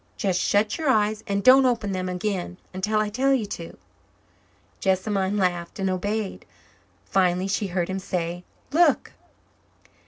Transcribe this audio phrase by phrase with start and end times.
[0.17, 3.77] Just shut your eyes and don't open them again until I tell you to."
[4.79, 6.43] Jessamine laughed and obeyed.
[7.05, 9.11] Finally she heard him say, "Look."